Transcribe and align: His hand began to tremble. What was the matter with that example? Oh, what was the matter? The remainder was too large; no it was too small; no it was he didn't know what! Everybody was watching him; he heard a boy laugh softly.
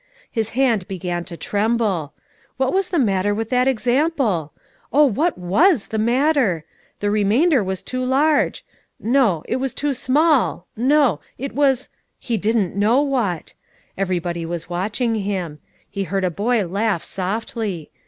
His 0.31 0.49
hand 0.57 0.87
began 0.87 1.25
to 1.25 1.37
tremble. 1.37 2.13
What 2.57 2.73
was 2.73 2.89
the 2.89 2.97
matter 2.97 3.35
with 3.35 3.51
that 3.51 3.67
example? 3.67 4.51
Oh, 4.91 5.05
what 5.05 5.37
was 5.37 5.89
the 5.89 5.99
matter? 5.99 6.65
The 7.01 7.11
remainder 7.11 7.63
was 7.63 7.83
too 7.83 8.03
large; 8.03 8.65
no 8.99 9.43
it 9.47 9.57
was 9.57 9.75
too 9.75 9.93
small; 9.93 10.65
no 10.75 11.19
it 11.37 11.53
was 11.53 11.87
he 12.17 12.35
didn't 12.35 12.75
know 12.75 12.99
what! 13.01 13.53
Everybody 13.95 14.43
was 14.43 14.67
watching 14.67 15.13
him; 15.13 15.59
he 15.87 16.05
heard 16.05 16.23
a 16.23 16.31
boy 16.31 16.65
laugh 16.65 17.03
softly. 17.03 17.91